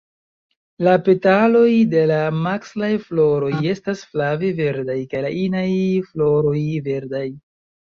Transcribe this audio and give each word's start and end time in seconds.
La 0.85 0.93
petaloj 1.09 1.69
de 1.91 2.01
la 2.11 2.17
masklaj 2.45 2.89
floroj 3.03 3.53
estas 3.75 4.03
flave 4.15 4.51
verdaj 4.63 4.99
kaj 5.15 5.23
la 5.29 5.33
inaj 5.45 5.69
floroj 6.11 6.57
verdaj. 6.91 7.25